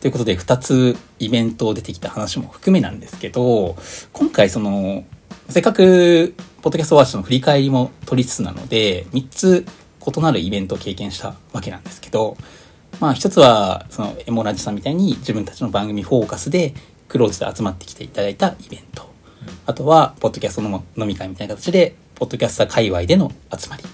[0.00, 3.76] ということで、2つイベント出てきた話も含めなんですけど、
[4.12, 5.04] 今回その、
[5.48, 9.64] せっかく、ポッドキャストワーシの振り返りも取りつつなので、3つ
[10.04, 12.36] 異なるイベントを経験したわけなんですけど、
[12.98, 16.74] まあ一つは、その、エモラジさんみたいに自分たちの番組フォーカスで、
[17.06, 19.08] クローズで集まってきていただいたイベント。
[19.66, 23.84] あとは、ポッドキャストの飲み会みたいな形で、ポッドキャスター界隈での集まり。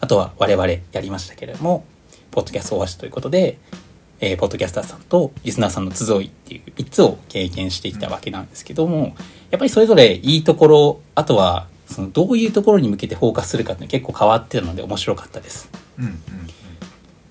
[0.00, 1.84] あとは我々やりましたけれども、
[2.30, 3.58] ポッドキャストオアシスということで、
[4.20, 9.16] えーポッドキャスターさんとリスナーさんの集いっていう3つを経験してきたわけなんですけども、
[9.50, 15.68] やっぱりそれぞれいいところ、あとは、そのどういうところに向けてフォーカスするかって結構変わってたので面白かったです。
[15.98, 16.20] うんうん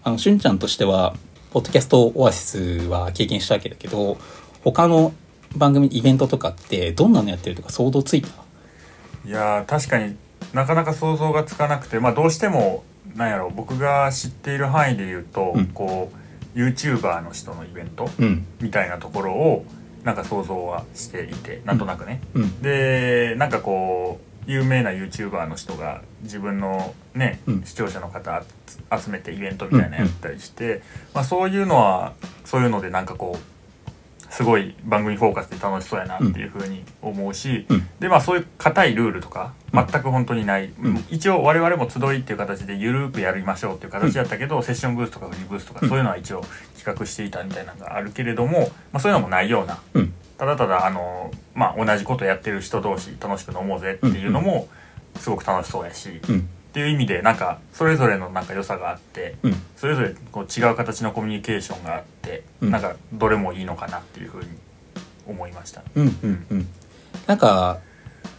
[0.03, 1.15] あの、しゅんちゃんとしては、
[1.51, 4.17] ポッドキャストオアシスは経験したわけだけど、
[4.63, 5.13] 他の
[5.55, 8.27] 番組、イベントとかってどんなのやってるとか想像ついた？
[9.25, 10.15] いやー確かに
[10.53, 12.83] なかなか想像がつかなくてまあどうしても
[13.15, 15.67] なんやろ僕が知っている範囲で言うと、うん。
[15.67, 16.11] こ
[16.55, 18.45] う YouTuber の人のイベントうん。
[18.61, 19.65] みたいなところを
[20.03, 22.61] なんか想像はしていてなんとなくね、うん。
[22.61, 27.63] でなんかこう有名な YouTuber の人が自分のね、うん。
[27.63, 28.43] 視聴者の方
[28.99, 30.81] 集めてイベントみたいなのやったりして、
[31.13, 32.13] まあ、そういうのは
[32.45, 33.52] そういうのでなんかこう
[34.33, 37.87] すごい番組フォーカスで楽しそうやなっていうふうに思うし、うん。
[37.99, 39.85] でまあそういう硬いルールとかうん。
[39.85, 41.05] 全く本当にない、うん。
[41.11, 45.89] 一応我々も集いっていう形でゆるくやりましょうっていう形だったけど、セッションブースとかフリーブースとかうん。
[45.89, 46.43] そういうのは一応
[46.75, 49.79] 企画していたみたいなのがあるけれども、まあ、そういうのもないような。
[49.93, 50.13] うん。
[50.39, 54.67] ただただあの、まあ、同じことやってる人同士楽しく飲もうぜっていうのも
[55.19, 56.49] すごく楽しそうやし、うん。
[56.73, 59.55] っていう意味でなんかそれぞれのなんか良さがあってうん。
[59.77, 62.71] それぞれこう違う形のコミュニケーションがあって、うん。
[62.71, 64.47] なんかどれもいいのかなっていうふうに
[65.27, 65.83] 思いました。
[65.93, 66.67] うんうんうん。
[67.27, 67.77] なんか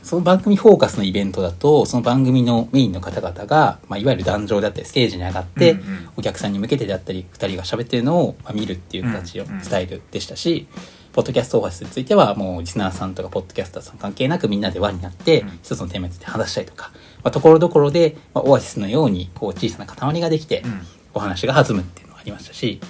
[0.02, 6.08] その番組フォーカスのイベントだとその番組のメインの方々が、まあ、いわゆる壇上だったりステージに上がって、うんうん。
[6.16, 9.60] お客さんに向けてであったり2人が喋ってるのをまあ見るっていう形のうんうん。
[9.60, 10.66] スタイルでしたし、
[11.14, 15.48] ポッドキャストオファスについてはもうリスナーさんとかポッドキャスターさん関係なくみんなで輪になってうん。
[15.62, 16.90] 一つのテーマについて話したりとか、
[17.22, 20.80] まあ、ところどころで、まあ、オアシスのようにこう小さな塊ができて、うん。
[21.14, 22.88] お話が弾むっていうのがありましたし、ま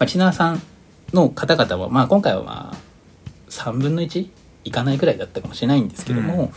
[0.00, 0.62] あ、リスナーさん
[1.12, 2.76] の方々は、まあ、今回はまあ
[3.50, 4.30] 3分の1
[4.64, 6.50] いかないぐらいだったかもしれないんですけども、うん。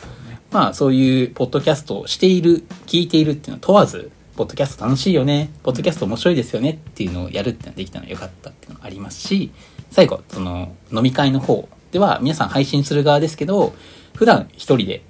[0.52, 9.52] まあそういうポッドキャストをしている聞いているっていうのを問わずポッドキャスト楽しいよねポッドキャスト面白いですよねっていうのをやるっていうのができたのが良かったっていうのがありますし
[9.92, 13.74] 最後その飲み会の方では皆さん配信する側ですけど
[14.16, 15.02] 普段一人で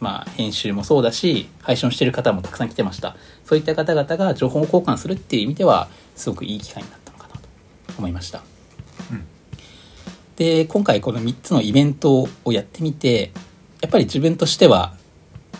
[0.00, 3.16] まあ編集もそうだし配信をしてる方もたくさん来てました。
[3.44, 7.40] そういった方々が情報交換するっていう意味ではすごくいい機会になったのかなと
[7.96, 8.42] 思いました。
[9.10, 9.24] うん。
[10.36, 13.32] で今回この3つのイベントをやってみて
[13.80, 14.94] やっぱり自分としては、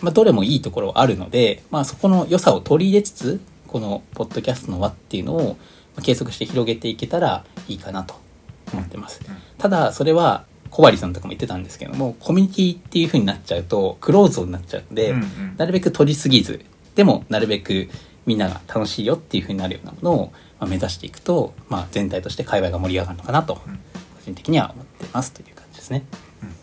[0.01, 5.57] まあ、どれもいいところはあるので、まあ、そこの良さを取り入れつつこのポッドキャストの輪っていうのを
[5.95, 8.26] まあ継続して広げていけたらいいかなと
[8.73, 15.55] 思ってます、うんただそれは小針さんとかも言ってたんですけどもコミュニティっていう風になっちゃうとクローズドになっちゃうので、うんうん。
[15.57, 16.63] なるべく閉じすぎず
[16.95, 17.89] でもなるべく
[18.25, 23.75] みんなが楽しいよっていう風になるようなものを、まあ、目指していくと、まあ、全体として会話が盛り上がるのかなと、うん。
[23.75, 23.79] 個
[24.23, 26.03] 人的には思ってますという感じですね。
[26.43, 26.55] うんうん。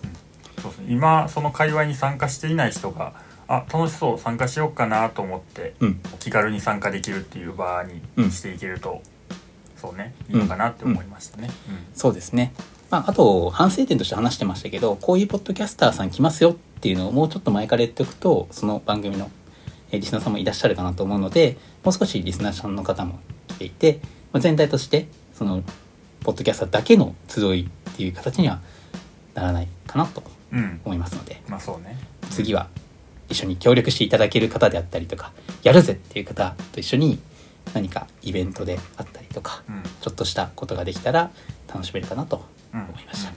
[0.62, 0.86] そうですね。
[0.90, 3.14] 今その会話に参加していない人が
[3.48, 6.00] あ楽しそう参加しようかなと思ってうん。
[6.20, 7.82] 気軽に参加できるっていう場
[8.16, 8.24] うん。
[8.26, 9.02] にしていけると、
[9.84, 11.50] そうねいいのかなって思いましたね。
[11.94, 12.52] そうですね。
[12.90, 19.30] まあ、あと、反省点として話してましたけど、こういうポッドキャスターさん来ますよっていうのをもうちょっと前から言っておくと、その番組の
[19.90, 23.18] えーリスナーさんもいらっしゃるかなと思うので、もう少しリスナーさんの方も
[23.48, 24.00] 来ていて、
[24.32, 25.62] まあ、全体として、その、
[26.22, 28.60] ポッドキャスターだけの集いっていう形には
[29.34, 31.98] ならないかなとうん、うん思いますので、まあそうね。
[32.30, 32.68] 次は
[33.28, 37.18] 一緒に協力していただける方であったりとか、やるぜっていう方と一緒に
[37.72, 41.30] 何かイベントであったりとか、うんちょっとしたことができたら
[41.68, 43.32] 楽しめるかなとうん思いました。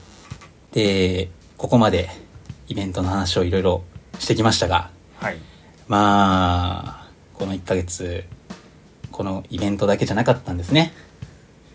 [0.72, 2.08] で、ここまで
[2.68, 3.82] イベントの話をいろいろ
[4.18, 5.36] してきましたが、はい。
[5.88, 8.24] まあ、この1ヶ月、
[9.10, 10.92] このイベントだけじゃなかったんですね。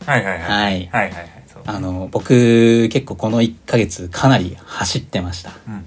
[0.05, 0.41] はいはいはい。
[0.41, 1.43] はいはいはい。
[1.65, 5.51] あの、僕、結構この1ヶ月かなり走ってました。
[5.67, 5.83] うんうん。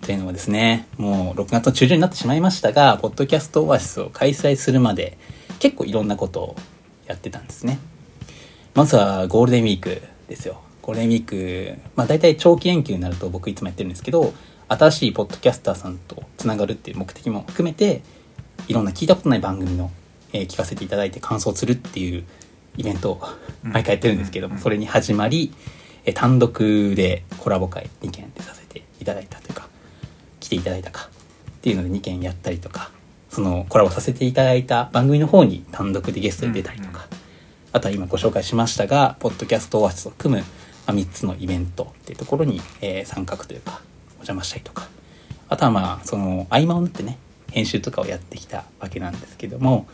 [0.00, 5.18] というのもですね、もう6月の中旬になってしまいましたが、ポッドキャストオアシスを開催するまで、
[5.58, 6.56] 結構いろんなことを
[7.10, 7.78] やってたんですね。
[8.74, 10.60] まずはゴールデンウィークですよ。
[10.82, 14.32] ゴールデンウィーク、まあ大体長期連休になると僕いつもやってるんですけど、
[14.68, 18.02] 新しいポッドキャスターさんとつながるっていう目的も含めて、
[18.68, 19.90] いろんな聞いたことない番組の、
[20.32, 22.24] えー聞かせていただいて感想するっていう
[22.76, 23.22] イベントを
[23.64, 25.52] うん毎回やってるんですけども、うんそれに始まり、
[26.04, 29.68] えー単独でコラボ会2件でさせていただいたというか、
[30.38, 32.92] 来ていただいたかっていうので2件やったりとか、
[33.30, 37.06] そのコラボさせていただいた番組の方に単独でゲストで出たりとか、
[37.72, 40.40] あとは今ご紹介しましたが、ポッドキャストオアシスを組む、
[40.86, 43.80] まあ、3つのイベントっていうところに、えー参画というか、
[44.12, 44.88] お邪魔したりとか、
[45.48, 47.18] あとはまあ、その合間を縫ってね、
[47.50, 49.86] 編集とかをやってきたわけなんですけども、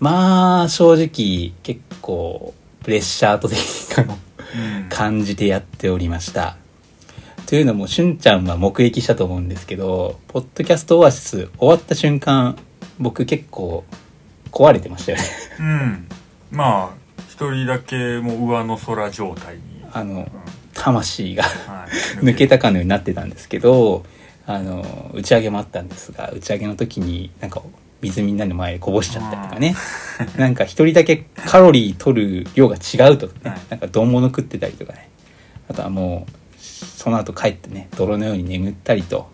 [0.00, 4.18] まあ、正直結構プレッシャーと責任感を
[4.54, 4.88] うん。
[4.88, 6.56] 感じてやっておりました。
[7.46, 12.56] というのも、しゅんちゃんは目撃したと思うんですけど、ポッドキャストオアシス終わった瞬間、
[12.98, 13.84] 僕結構
[14.50, 15.24] 壊れてましたよね。
[15.58, 16.08] うん。
[16.50, 19.62] まあ、一人だけもう上の空状態に。
[19.92, 20.26] あのうん、
[20.74, 21.86] 魂がは
[22.22, 24.04] い、抜けたかのようになってたんですけど、
[24.46, 27.62] あの、打ち上げもあったんですが、打ち上げの時になんか
[28.02, 29.74] 水みんなの前でこぼしちゃったりとかね、
[30.36, 35.08] なんか一人だけカロリー取る量が違うとかね、はいなんか丼物食ってたりとかね、
[35.68, 39.30] あとはもう、その後帰ってね、泥のように眠ったりと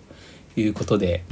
[0.56, 1.24] いうことで、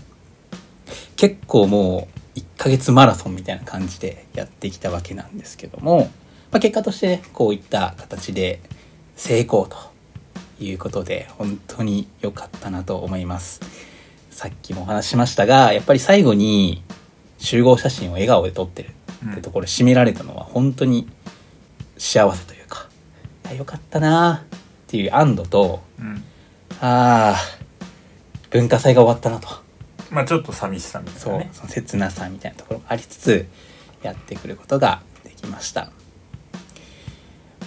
[1.17, 6.11] 結構もう1ヶ月マラソンみたいな感じでやってきたわけなんですけども、
[6.51, 8.61] まあ、結果としてね、こういった形で
[9.17, 9.77] 成功と
[10.61, 13.61] いうことで、本当に良かったなと思います。
[14.31, 16.83] さっきもお話ししましたが、やっぱり最後に
[17.39, 18.91] 集合写真を笑顔で撮ってる
[19.31, 21.09] ってところで締められたのは本当に
[21.97, 22.89] 幸せというか、
[23.47, 26.23] いや良かったなっていう安堵と、うん。
[26.81, 27.37] ああ、
[28.51, 29.66] 文化祭が終わったなと。
[30.11, 31.51] まあちょっと寂しさみたいなね。
[31.53, 33.47] その切なさみたいなところがありつつ、
[34.03, 35.91] やってくることができました。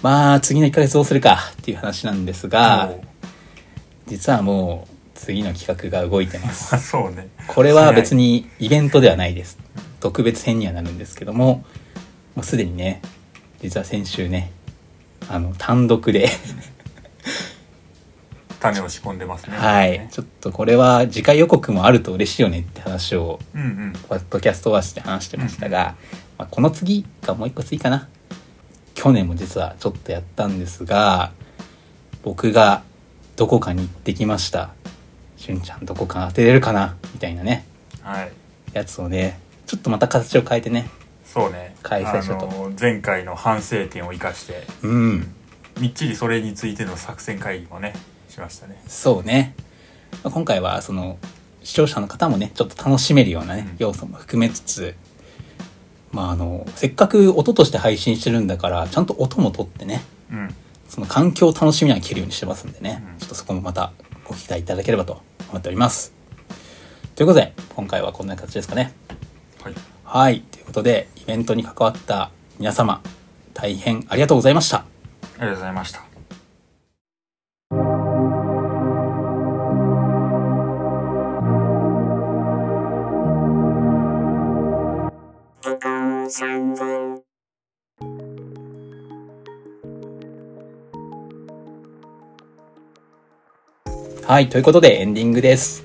[0.02, 2.94] まあ、次の1ヶ月どうするかっていう話なんですが、
[4.08, 6.74] 実はもう次の企画が動いてます。
[6.74, 7.28] あ そうね。
[7.48, 9.58] これは別にイベントではないです。
[10.00, 11.66] 特別編にはなるんですけども、
[12.36, 13.02] もうすでにね、
[13.62, 14.52] 実は先週ね、
[15.28, 16.30] あの、単独で
[18.60, 19.58] 種を仕込んでますね。
[19.58, 23.94] はい、ちょっとこれは次回予告もあると嬉しいよねって話を、うんうん。
[24.08, 25.96] ポッドキャストワースで話してましたが、
[26.38, 28.08] まあ、この次がもう一個次かな。
[28.96, 31.32] 去年も実はちょっとやったんですが、
[32.24, 32.84] 僕が
[33.38, 34.72] どこかに行ってきました。
[35.38, 36.98] しゅんちゃんどこか当てれるかな？
[37.14, 37.66] みたいなね、
[38.02, 38.32] はい。
[38.74, 40.90] やつをね、ちょっとまた形を変えてね、
[41.24, 41.76] そうね。
[41.82, 45.34] 開催したと前回の反省点を生かしてうん、
[45.80, 47.94] みっちりそれについての作戦会議もね
[48.40, 49.54] しましたねそうね。
[50.24, 51.18] まあ今回はその
[51.64, 54.96] 視聴者の方もね、ちょっと楽しめるようなね、うん要素も含めつつ、
[56.12, 60.56] まああの、せっかく音として配信してるんだから、ちゃんと音も取ってね、うん
[60.88, 63.92] その環境を楽しみながら聞けるようにしてますんでね、うんちょっとそこもまた
[64.26, 66.14] ご期待いただければと思っております。
[67.16, 68.94] ということで、今回はこんな形ですかね。
[69.62, 69.74] はい
[70.06, 70.42] はい。
[70.42, 73.02] ということで、イベントに関わった皆様、
[73.54, 74.78] 大変ありがとうございました。
[74.78, 74.86] あ
[75.38, 76.09] りがとうございました
[94.30, 94.50] はい。
[94.50, 95.84] ということで、エンディングです。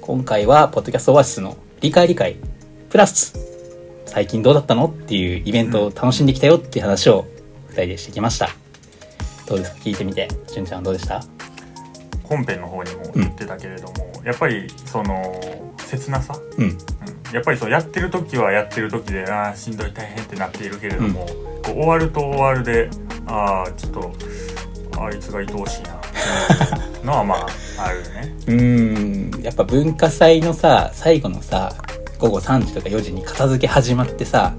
[0.00, 2.36] 今回は、ポッドキャストオアシスの理解理解、
[2.88, 3.34] プラス、
[4.06, 7.26] 最近どうだったのっていうイベントを楽しんできたよっていう話を
[7.68, 8.48] 二人でしてきました。
[9.46, 9.76] どうですか？
[9.80, 10.26] 聞いてみて。
[10.46, 11.22] じゅんちゃんどうでした？
[12.22, 15.38] 本編の方にも言ってたけれども、やっぱりその
[15.76, 16.64] 切なさ、うん。
[16.64, 16.78] うん
[17.34, 21.26] やっぱりそうやってる時はやってる時であーしんどい大変ってなっているけれども、
[21.62, 22.88] こう終わると終わるで
[23.26, 24.12] ああちょっと
[24.98, 26.00] あいつが愛おしいな
[27.04, 27.46] のはまあ
[27.84, 28.34] あるよね。
[28.46, 29.42] うーん。
[29.42, 31.74] やっぱ文化祭のさ、最後のさ、
[32.18, 34.54] 午後3時とか4時に片付け始まってさ、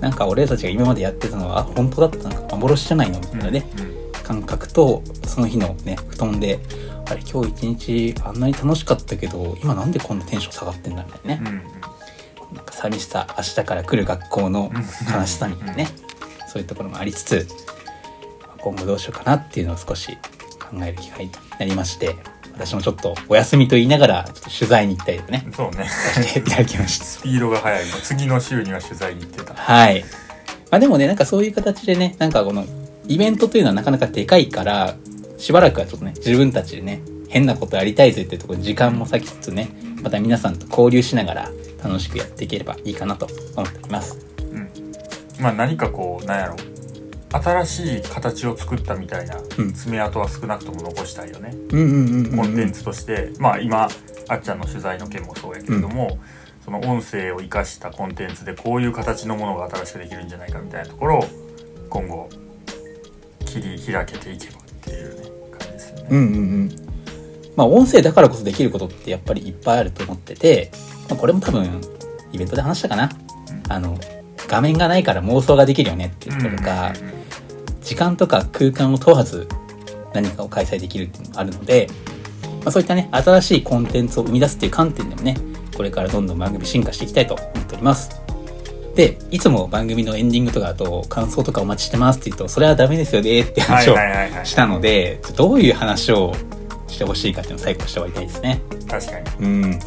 [0.00, 3.96] なんか俺たちが今までやってたのは本当だったのか幻じゃないのみたいなね、うん
[4.26, 6.58] 感覚と、その日のね、布団で、
[7.08, 11.40] あれ今日一日あんなに楽しかったけど、今なんでこんなテンション下がってんだみたいなね。
[11.42, 11.62] うんうん
[12.54, 14.70] なんか寂しさ、明日から来る学校の
[15.12, 15.88] 悲しさみたいなね。
[16.48, 17.48] そういうところもありつつ、
[18.58, 20.16] 今後どうしようかなっていうのを少し
[20.70, 22.16] 考える機会になりまして、
[22.54, 27.04] 私もちょっとお休みと言いながら、ちょっと取材に行ったりとかね、そうねしていただきました。
[27.04, 29.54] スピードが速い次の週には取材に行ってた。
[29.54, 30.02] はい。
[30.70, 32.64] まあでもね、なんかそういう形でね、なんかこの
[33.06, 34.96] イベントというのはなかなかでかいから、
[35.38, 39.68] しばらくはちょっとね、自分たちでね、変なことやりたいぜっていうところに時間も割きつつね、
[40.02, 41.50] また皆さんと交流しながら
[41.82, 44.18] 楽しくやっていければいいかなと思っております。
[44.52, 44.70] うん
[45.40, 46.56] まあ何かこうなんやろ
[47.32, 51.54] 新しい形を作ったみたいなうん爪痕は少なくとも残したいよね。
[51.70, 53.88] うんうんうんうん、コンテンツとして、まあ今
[54.28, 56.18] あっちゃんの取材の件もそうやけれども、
[56.64, 61.24] その音声を生かしたコンテンツでこういう形のものが新しくできるんじゃないかみたいなところを
[61.90, 62.28] 今後
[63.44, 66.06] 切り開けていけばっていうね感じですよね。
[66.10, 66.70] うんうんうん。
[67.56, 70.70] まあ音声だからこそできることってやっぱりいっぱいあると思ってて、
[71.08, 71.80] まあ、これも多分
[72.32, 73.10] イベントで話したかな。
[73.68, 73.98] あの、
[74.48, 76.92] 画面がないから妄想ができるよねっていうところとか、
[77.82, 79.48] 時間とか空間を問わず
[80.12, 81.88] 何かを開催できるっていうのがあるので、
[82.42, 85.36] まあ、そういったね、新しいコンテンツを生み出すっていう観点でもね、
[85.76, 88.20] これからどんどん番組進化していきたいと思っております。
[88.96, 93.96] で、いつも番組のエンディングとかだと感想とかお待ちしてますって言うと、それはダメですよねって話を
[94.44, 96.32] したので、どういう話を
[96.88, 98.60] してほしいかっていうのを最後して終わりたいですね。
[98.88, 99.46] 確かに。
[99.46, 99.78] うん。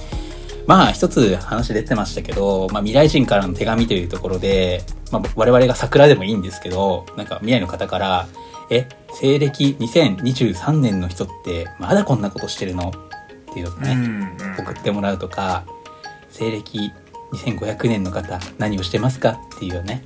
[0.69, 8.27] まあ、一つ話出てましたけど、まあ、未来人からの手紙というところで、まあ、我々が桜でもいいんですけど、なんか未来の方から、
[8.69, 8.87] え、
[9.19, 12.93] 西暦2023年の人って、まだこんなことしてるの？
[13.51, 15.65] っていうのをね、送ってもらうとか、
[16.29, 16.91] 西暦
[17.33, 19.41] 2500年の方、何をしてますか？
[19.55, 20.03] っていうね、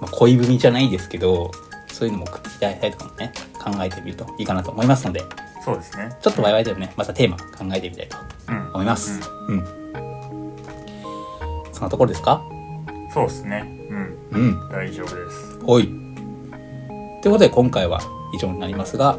[0.00, 1.52] まあ、恋文じゃないですけど、
[1.92, 5.22] そういうのも送っていただいたりとかもね、考えてみるといいかなと思いますので、
[5.64, 6.16] そうですね。
[6.20, 8.18] ちょっと我々でもね、またテーマ考えてみたいと。
[8.18, 8.37] うん
[8.72, 9.20] 思います。
[9.48, 9.64] うん。
[11.72, 12.42] そんなところですか？
[13.12, 13.64] そうですね。
[13.90, 14.18] うん。
[14.32, 14.68] うん。
[14.70, 15.58] 大丈夫です。
[15.64, 15.84] おい。
[17.22, 18.00] ということで今回は
[18.34, 19.18] 以上になりますが、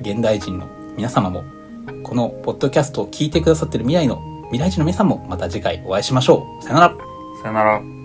[0.00, 0.66] 現代人の
[0.96, 1.44] 皆様も、
[2.02, 6.62] このポッドキャストを聞いてくださってる未来の未来人の皆さんもまた次回お会いしましょう。
[6.62, 6.94] さよなら。
[7.42, 7.99] さよなら。